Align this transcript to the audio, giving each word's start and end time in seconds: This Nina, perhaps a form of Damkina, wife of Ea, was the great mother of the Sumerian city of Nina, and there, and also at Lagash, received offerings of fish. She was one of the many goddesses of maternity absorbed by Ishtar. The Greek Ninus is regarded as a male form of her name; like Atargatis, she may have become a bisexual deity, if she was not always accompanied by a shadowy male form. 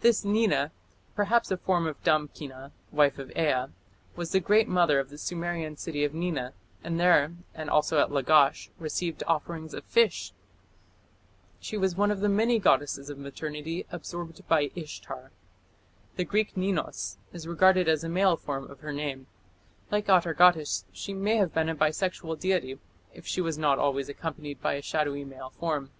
This 0.00 0.24
Nina, 0.24 0.72
perhaps 1.14 1.52
a 1.52 1.56
form 1.56 1.86
of 1.86 2.02
Damkina, 2.02 2.72
wife 2.90 3.16
of 3.20 3.30
Ea, 3.38 3.66
was 4.16 4.32
the 4.32 4.40
great 4.40 4.66
mother 4.66 4.98
of 4.98 5.08
the 5.08 5.16
Sumerian 5.16 5.76
city 5.76 6.02
of 6.02 6.12
Nina, 6.12 6.52
and 6.82 6.98
there, 6.98 7.36
and 7.54 7.70
also 7.70 8.00
at 8.00 8.10
Lagash, 8.10 8.70
received 8.80 9.22
offerings 9.28 9.72
of 9.72 9.84
fish. 9.84 10.32
She 11.60 11.76
was 11.76 11.94
one 11.94 12.10
of 12.10 12.18
the 12.18 12.28
many 12.28 12.58
goddesses 12.58 13.08
of 13.08 13.18
maternity 13.18 13.86
absorbed 13.92 14.44
by 14.48 14.72
Ishtar. 14.74 15.30
The 16.16 16.24
Greek 16.24 16.56
Ninus 16.56 17.18
is 17.32 17.46
regarded 17.46 17.86
as 17.88 18.02
a 18.02 18.08
male 18.08 18.36
form 18.36 18.68
of 18.68 18.80
her 18.80 18.92
name; 18.92 19.28
like 19.92 20.08
Atargatis, 20.08 20.86
she 20.90 21.14
may 21.14 21.36
have 21.36 21.54
become 21.54 21.68
a 21.68 21.76
bisexual 21.76 22.40
deity, 22.40 22.80
if 23.14 23.28
she 23.28 23.40
was 23.40 23.58
not 23.58 23.78
always 23.78 24.08
accompanied 24.08 24.60
by 24.60 24.72
a 24.72 24.82
shadowy 24.82 25.22
male 25.24 25.50
form. 25.50 25.92